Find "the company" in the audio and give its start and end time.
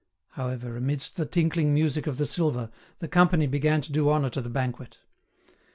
2.97-3.45